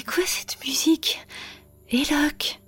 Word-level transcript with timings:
C'est 0.00 0.06
quoi 0.06 0.24
cette 0.24 0.56
musique? 0.64 1.20
Eloque 1.90 2.62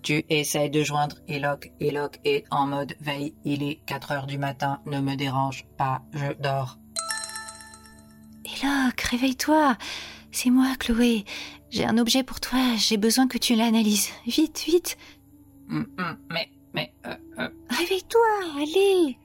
Tu 0.00 0.24
essaies 0.28 0.68
de 0.68 0.84
joindre 0.84 1.16
Eloque. 1.26 1.72
Eloque 1.80 2.20
est 2.24 2.44
en 2.52 2.68
mode 2.68 2.94
veille. 3.00 3.34
Il 3.44 3.64
est 3.64 3.84
4 3.84 4.12
heures 4.12 4.26
du 4.28 4.38
matin. 4.38 4.80
Ne 4.86 5.00
me 5.00 5.16
dérange 5.16 5.66
pas. 5.76 6.02
Je 6.12 6.34
dors. 6.34 6.78
Eloque, 8.44 9.00
réveille-toi. 9.00 9.76
C'est 10.30 10.50
moi, 10.50 10.68
Chloé. 10.78 11.24
J'ai 11.70 11.84
un 11.84 11.98
objet 11.98 12.22
pour 12.22 12.38
toi. 12.38 12.76
J'ai 12.76 12.96
besoin 12.96 13.26
que 13.26 13.38
tu 13.38 13.56
l'analyses. 13.56 14.10
Vite, 14.24 14.62
vite. 14.64 14.96
Hum, 15.68 15.88
hum, 15.98 16.16
mais, 16.30 16.48
mais, 16.74 16.94
euh, 17.06 17.16
euh, 17.40 17.48
Réveille-toi, 17.70 18.20
allez. 18.60 19.18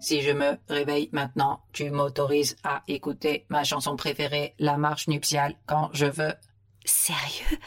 Si 0.00 0.22
je 0.22 0.30
me 0.30 0.58
réveille 0.68 1.08
maintenant, 1.12 1.60
tu 1.72 1.90
m'autorises 1.90 2.56
à 2.64 2.82
écouter 2.88 3.46
ma 3.48 3.64
chanson 3.64 3.96
préférée, 3.96 4.54
la 4.58 4.76
marche 4.76 5.08
nuptiale, 5.08 5.54
quand 5.66 5.90
je 5.92 6.06
veux. 6.06 6.34
Sérieux? 6.84 7.58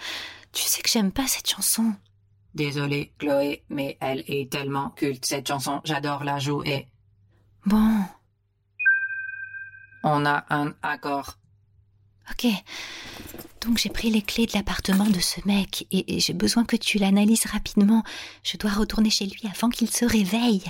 Tu 0.51 0.63
sais 0.63 0.81
que 0.81 0.89
j'aime 0.89 1.11
pas 1.11 1.27
cette 1.27 1.49
chanson. 1.49 1.93
Désolé, 2.53 3.13
Chloé, 3.17 3.63
mais 3.69 3.97
elle 4.01 4.23
est 4.27 4.51
tellement 4.51 4.89
culte, 4.89 5.25
cette 5.25 5.47
chanson. 5.47 5.79
J'adore 5.85 6.23
la 6.25 6.39
jouer. 6.39 6.87
Bon, 7.65 8.03
On 10.03 10.25
a 10.25 10.45
un 10.49 10.73
accord. 10.81 11.37
ok. 12.31 12.47
Donc 13.61 13.77
j'ai 13.77 13.89
pris 13.89 14.09
les 14.09 14.23
clés 14.23 14.47
de 14.47 14.53
l'appartement 14.55 15.05
de 15.05 15.19
ce 15.19 15.39
mec 15.45 15.85
et, 15.91 16.15
et 16.17 16.19
j'ai 16.19 16.33
besoin 16.33 16.65
que 16.65 16.75
tu 16.75 16.97
l'analyses 16.97 17.45
rapidement. 17.45 18.03
Je 18.43 18.57
dois 18.57 18.71
retourner 18.71 19.11
chez 19.11 19.27
lui 19.27 19.41
avant 19.53 19.69
qu'il 19.69 19.89
se 19.91 20.03
réveille. 20.03 20.63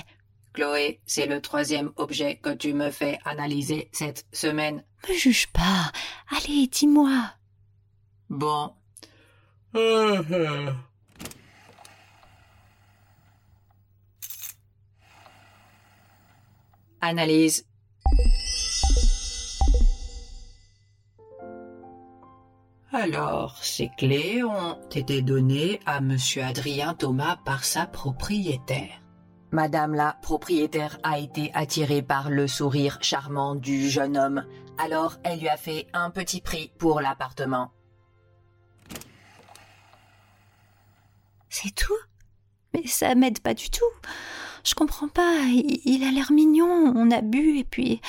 Chloé, 0.52 1.00
c'est 1.06 1.26
le 1.26 1.40
troisième 1.40 1.92
objet 1.96 2.36
que 2.36 2.50
tu 2.50 2.74
me 2.74 2.90
fais 2.90 3.18
analyser 3.24 3.88
cette 3.92 4.26
semaine. 4.32 4.84
Me 5.08 5.14
juge 5.14 5.46
pas. 5.48 5.90
Allez, 6.28 6.66
dis-moi. 6.66 7.32
Bon. 8.28 8.74
Analyse. 17.00 17.66
Alors, 22.92 23.56
ces 23.62 23.90
clés 23.96 24.44
ont 24.44 24.78
été 24.94 25.22
données 25.22 25.80
à 25.86 26.00
Monsieur 26.00 26.44
Adrien 26.44 26.94
Thomas 26.94 27.38
par 27.44 27.64
sa 27.64 27.86
propriétaire. 27.86 29.01
Madame 29.52 29.94
la 29.94 30.16
propriétaire 30.22 30.98
a 31.02 31.18
été 31.18 31.50
attirée 31.52 32.00
par 32.00 32.30
le 32.30 32.48
sourire 32.48 32.96
charmant 33.02 33.54
du 33.54 33.90
jeune 33.90 34.16
homme, 34.16 34.46
alors 34.78 35.18
elle 35.24 35.40
lui 35.40 35.48
a 35.48 35.58
fait 35.58 35.86
un 35.92 36.10
petit 36.10 36.40
prix 36.40 36.72
pour 36.78 37.02
l'appartement. 37.02 37.70
C'est 41.50 41.74
tout? 41.74 41.92
Mais 42.72 42.86
ça 42.86 43.14
m'aide 43.14 43.40
pas 43.40 43.52
du 43.52 43.68
tout. 43.68 43.84
Je 44.64 44.74
comprends 44.74 45.08
pas. 45.08 45.42
Il, 45.48 45.80
il 45.84 46.02
a 46.04 46.10
l'air 46.10 46.32
mignon. 46.32 46.94
On 46.96 47.10
a 47.10 47.20
bu 47.20 47.58
et 47.58 47.64
puis 47.64 48.00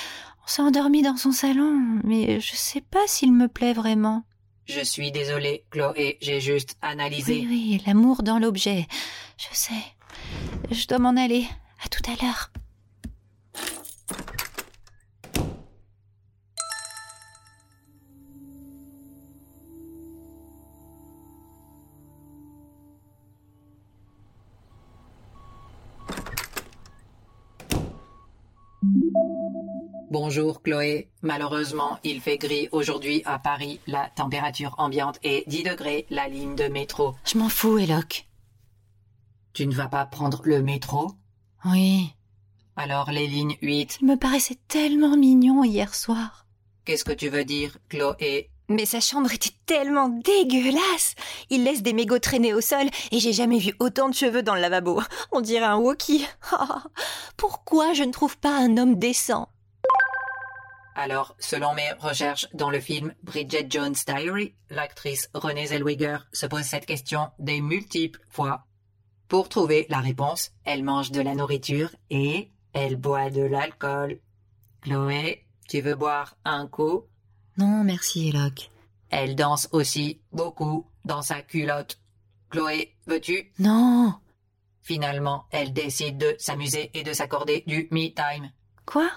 on 0.45 0.47
s'est 0.47 0.61
endormi 0.61 1.01
dans 1.01 1.17
son 1.17 1.33
salon. 1.33 1.99
Mais 2.05 2.39
je 2.39 2.55
sais 2.55 2.79
pas 2.79 3.05
s'il 3.05 3.33
me 3.33 3.49
plaît 3.49 3.73
vraiment. 3.73 4.23
Je 4.65 4.79
suis 4.79 5.11
désolée, 5.11 5.65
Chloé, 5.71 6.17
j'ai 6.21 6.39
juste 6.39 6.77
analysé. 6.81 7.33
Oui, 7.33 7.47
oui, 7.49 7.83
l'amour 7.85 8.23
dans 8.23 8.39
l'objet. 8.39 8.87
Je 9.37 9.47
sais. 9.51 9.73
Je 10.71 10.87
dois 10.87 10.99
m'en 10.99 11.15
aller. 11.17 11.45
À 11.83 11.89
tout 11.89 12.01
à 12.09 12.23
l'heure. 12.23 12.51
Bonjour 30.09 30.61
Chloé. 30.61 31.09
Malheureusement, 31.21 31.97
il 32.03 32.21
fait 32.21 32.37
gris 32.37 32.69
aujourd'hui 32.71 33.23
à 33.25 33.39
Paris. 33.39 33.79
La 33.87 34.11
température 34.15 34.75
ambiante 34.77 35.19
est 35.23 35.43
10 35.49 35.63
degrés, 35.63 36.05
la 36.09 36.27
ligne 36.27 36.55
de 36.55 36.65
métro. 36.65 37.15
Je 37.25 37.37
m'en 37.37 37.49
fous, 37.49 37.79
Eloque. 37.79 38.27
Tu 39.53 39.67
ne 39.67 39.73
vas 39.73 39.87
pas 39.87 40.07
prendre 40.07 40.41
le 40.45 40.63
métro? 40.63 41.11
Oui. 41.65 42.11
Alors 42.75 43.11
les 43.11 43.27
lignes 43.27 43.55
8. 43.61 43.99
Il 44.01 44.07
me 44.07 44.17
paraissait 44.17 44.57
tellement 44.67 45.15
mignon 45.15 45.63
hier 45.63 45.93
soir. 45.93 46.47
Qu'est-ce 46.85 47.05
que 47.05 47.11
tu 47.11 47.29
veux 47.29 47.45
dire, 47.45 47.77
Chloé? 47.87 48.49
Mais 48.67 48.85
sa 48.85 48.99
chambre 48.99 49.31
était 49.31 49.53
tellement 49.67 50.09
dégueulasse. 50.09 51.13
Il 51.51 51.65
laisse 51.65 51.83
des 51.83 51.93
mégots 51.93 52.17
traîner 52.17 52.55
au 52.55 52.61
sol 52.61 52.87
et 53.11 53.19
j'ai 53.19 53.31
jamais 53.31 53.59
vu 53.59 53.75
autant 53.79 54.09
de 54.09 54.15
cheveux 54.15 54.41
dans 54.41 54.55
le 54.55 54.61
lavabo. 54.61 55.01
On 55.31 55.41
dirait 55.41 55.65
un 55.65 55.77
walkie. 55.77 56.25
Ah, 56.51 56.85
pourquoi 57.37 57.93
je 57.93 58.03
ne 58.03 58.11
trouve 58.11 58.37
pas 58.39 58.57
un 58.57 58.77
homme 58.77 58.97
décent? 58.97 59.49
Alors, 60.95 61.35
selon 61.37 61.75
mes 61.75 61.91
recherches 61.99 62.47
dans 62.55 62.71
le 62.71 62.79
film 62.79 63.13
Bridget 63.21 63.67
Jones' 63.69 63.95
Diary, 64.07 64.55
l'actrice 64.71 65.29
Renée 65.35 65.67
Zellweger 65.67 66.17
se 66.31 66.47
pose 66.47 66.63
cette 66.63 66.87
question 66.87 67.29
des 67.37 67.61
multiples 67.61 68.21
fois. 68.29 68.65
Pour 69.27 69.49
trouver 69.49 69.85
la 69.89 69.99
réponse, 69.99 70.51
elle 70.63 70.83
mange 70.83 71.11
de 71.11 71.21
la 71.21 71.35
nourriture 71.35 71.89
et 72.09 72.51
elle 72.73 72.95
boit 72.95 73.29
de 73.29 73.41
l'alcool. 73.41 74.19
Chloé, 74.81 75.45
tu 75.67 75.81
veux 75.81 75.95
boire 75.95 76.35
un 76.45 76.67
coup? 76.67 77.03
Non, 77.57 77.83
merci, 77.83 78.29
Eloque. 78.29 78.69
Elle 79.09 79.35
danse 79.35 79.69
aussi 79.71 80.21
beaucoup 80.31 80.87
dans 81.05 81.21
sa 81.21 81.41
culotte. 81.41 81.99
Chloé, 82.49 82.95
veux-tu? 83.07 83.51
Non. 83.59 84.15
Finalement, 84.81 85.45
elle 85.51 85.71
décide 85.71 86.17
de 86.17 86.35
s'amuser 86.37 86.91
et 86.93 87.03
de 87.03 87.13
s'accorder 87.13 87.63
du 87.65 87.87
me 87.91 88.09
time. 88.09 88.51
Quoi? 88.85 89.09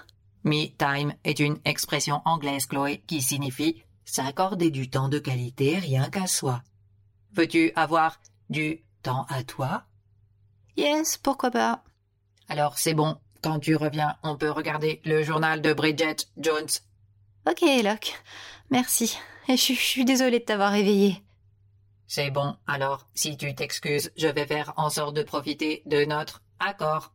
Me 0.43 0.67
time 0.67 1.13
est 1.23 1.39
une 1.39 1.59
expression 1.65 2.21
anglaise, 2.25 2.65
Chloé, 2.67 3.03
qui 3.05 3.21
signifie 3.21 3.83
s'accorder 4.05 4.71
du 4.71 4.89
temps 4.89 5.09
de 5.09 5.19
qualité 5.19 5.77
rien 5.77 6.09
qu'à 6.09 6.27
soi. 6.27 6.63
Veux-tu 7.33 7.73
avoir 7.75 8.21
du 8.49 8.85
temps 9.03 9.25
à 9.29 9.43
toi? 9.43 9.83
Yes, 10.77 11.17
pourquoi 11.17 11.51
pas 11.51 11.83
Alors 12.47 12.77
c'est 12.77 12.93
bon, 12.93 13.17
quand 13.41 13.59
tu 13.59 13.75
reviens, 13.75 14.15
on 14.23 14.37
peut 14.37 14.51
regarder 14.51 15.01
le 15.05 15.23
journal 15.23 15.61
de 15.61 15.73
Bridget 15.73 16.17
Jones. 16.37 16.67
Ok, 17.49 17.63
Eloque. 17.63 18.13
Merci. 18.69 19.17
Et 19.47 19.57
je, 19.57 19.73
je 19.73 19.79
suis 19.79 20.05
désolée 20.05 20.39
de 20.39 20.45
t'avoir 20.45 20.71
réveillée. 20.71 21.23
C'est 22.05 22.31
bon, 22.31 22.55
alors 22.67 23.07
si 23.15 23.35
tu 23.37 23.53
t'excuses, 23.53 24.11
je 24.15 24.27
vais 24.27 24.45
faire 24.45 24.73
en 24.77 24.89
sorte 24.89 25.15
de 25.15 25.23
profiter 25.23 25.81
de 25.85 26.05
notre 26.05 26.41
accord. 26.59 27.13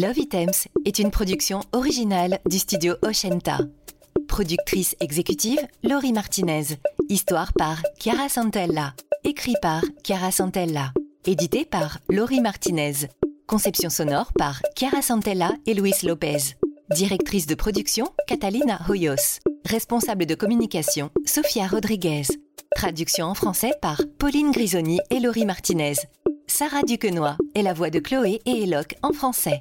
Love 0.00 0.18
Items 0.18 0.68
est 0.84 1.00
une 1.00 1.10
production 1.10 1.58
originale 1.72 2.38
du 2.48 2.60
studio 2.60 2.94
Oshenta. 3.02 3.58
Productrice 4.28 4.94
exécutive 5.00 5.58
Laurie 5.82 6.12
Martinez. 6.12 6.78
Histoire 7.08 7.52
par 7.52 7.82
Chiara 7.98 8.28
Santella. 8.28 8.94
Écrit 9.24 9.56
par 9.60 9.82
Chiara 10.04 10.30
Santella. 10.30 10.92
Édité 11.26 11.64
par 11.64 11.98
Laurie 12.08 12.40
Martinez. 12.40 13.08
Conception 13.48 13.90
sonore 13.90 14.30
par 14.38 14.62
Chiara 14.76 15.02
Santella 15.02 15.50
et 15.66 15.74
Luis 15.74 15.94
Lopez. 16.04 16.54
Directrice 16.94 17.48
de 17.48 17.56
production 17.56 18.06
Catalina 18.28 18.78
Hoyos. 18.88 19.40
Responsable 19.64 20.26
de 20.26 20.36
communication 20.36 21.10
Sofia 21.26 21.66
Rodriguez. 21.66 22.22
Traduction 22.76 23.26
en 23.26 23.34
français 23.34 23.72
par 23.82 24.00
Pauline 24.20 24.52
Grisoni 24.52 25.00
et 25.10 25.18
Laurie 25.18 25.44
Martinez. 25.44 25.94
Sarah 26.46 26.82
Duquenois 26.82 27.36
est 27.56 27.62
la 27.62 27.74
voix 27.74 27.90
de 27.90 27.98
Chloé 27.98 28.40
et 28.46 28.62
Eloque 28.62 28.94
en 29.02 29.12
français. 29.12 29.60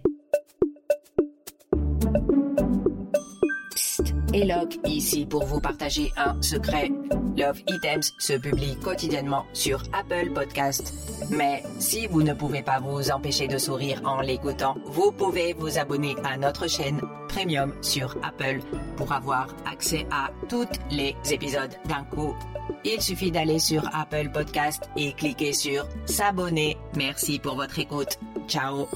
Psst, 4.28 4.36
Eloque 4.36 4.78
ici 4.86 5.26
pour 5.26 5.46
vous 5.46 5.60
partager 5.60 6.12
un 6.18 6.42
secret. 6.42 6.90
Love 7.38 7.62
Items 7.68 8.14
se 8.18 8.34
publie 8.34 8.76
quotidiennement 8.78 9.46
sur 9.54 9.84
Apple 9.94 10.32
Podcast. 10.34 10.94
Mais 11.30 11.64
si 11.80 12.08
vous 12.08 12.24
ne 12.24 12.34
pouvez 12.34 12.64
pas 12.64 12.80
vous 12.80 13.12
empêcher 13.12 13.48
de 13.48 13.58
sourire 13.58 14.02
en 14.06 14.22
l'écoutant, 14.22 14.76
vous 14.86 15.12
pouvez 15.12 15.54
vous 15.54 15.78
abonner 15.78 16.16
à 16.24 16.38
notre 16.38 16.68
chaîne 16.68 17.02
Premium 17.30 17.74
sur 17.82 18.16
Apple 18.24 18.60
pour 18.96 19.12
avoir 19.12 19.48
accès 19.72 20.08
à 20.12 20.30
tous 20.50 20.68
les 20.90 21.16
épisodes 21.32 21.76
d'un 21.86 22.04
coup. 22.06 22.36
Il 22.84 23.02
suffit 23.02 23.32
d'aller 23.32 23.60
sur 23.60 23.84
Apple 23.94 24.30
Podcast 24.34 24.90
et 24.96 25.14
cliquer 25.14 25.54
sur 25.54 25.88
s'abonner. 26.06 26.78
Merci 26.96 27.40
pour 27.40 27.56
votre 27.56 27.80
écoute. 27.80 28.18
Ciao 28.48 28.88